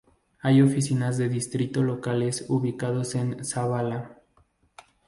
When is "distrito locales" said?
1.29-2.45